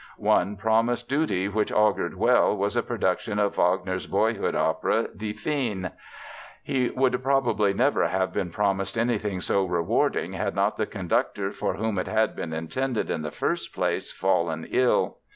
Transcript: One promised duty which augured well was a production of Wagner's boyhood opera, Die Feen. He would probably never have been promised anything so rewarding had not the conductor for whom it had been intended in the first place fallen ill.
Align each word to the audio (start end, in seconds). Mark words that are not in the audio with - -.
One 0.17 0.55
promised 0.57 1.07
duty 1.07 1.47
which 1.47 1.71
augured 1.71 2.15
well 2.15 2.57
was 2.57 2.75
a 2.75 2.81
production 2.81 3.37
of 3.37 3.55
Wagner's 3.57 4.07
boyhood 4.07 4.55
opera, 4.55 5.03
Die 5.15 5.27
Feen. 5.33 5.91
He 6.63 6.89
would 6.89 7.21
probably 7.21 7.71
never 7.75 8.07
have 8.07 8.33
been 8.33 8.49
promised 8.49 8.97
anything 8.97 9.41
so 9.41 9.63
rewarding 9.63 10.33
had 10.33 10.55
not 10.55 10.77
the 10.77 10.87
conductor 10.87 11.51
for 11.51 11.75
whom 11.75 11.99
it 11.99 12.07
had 12.07 12.35
been 12.35 12.51
intended 12.51 13.11
in 13.11 13.21
the 13.21 13.29
first 13.29 13.75
place 13.75 14.11
fallen 14.11 14.65
ill. 14.71 15.19